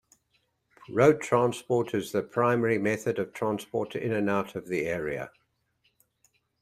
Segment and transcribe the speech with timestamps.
[0.89, 5.29] Road transport is the primary method of transport in and out of the area.